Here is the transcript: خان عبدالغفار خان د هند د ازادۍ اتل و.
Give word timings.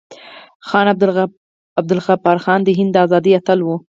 خان 0.67 0.85
عبدالغفار 1.79 2.37
خان 2.43 2.59
د 2.63 2.69
هند 2.77 2.91
د 2.93 2.97
ازادۍ 3.05 3.31
اتل 3.39 3.59
و. 3.63 3.69